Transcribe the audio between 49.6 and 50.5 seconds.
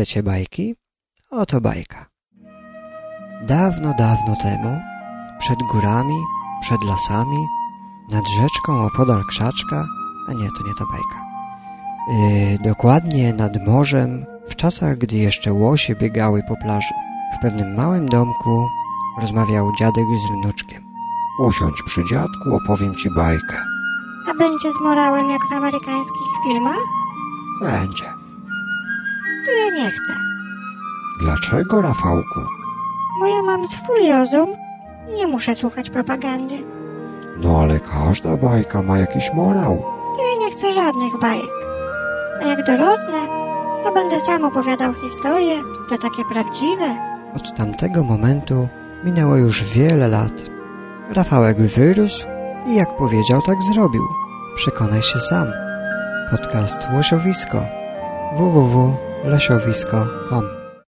wiele lat.